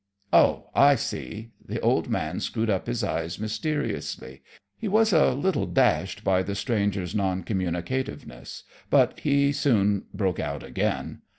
[0.33, 4.41] "Oh, I see!" The old man screwed up his eyes mysteriously.
[4.79, 10.63] He was a little dashed by the stranger's non communicativeness, but he soon broke out
[10.63, 11.21] again.